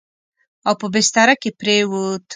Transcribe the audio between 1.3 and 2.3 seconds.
کې پرېووت.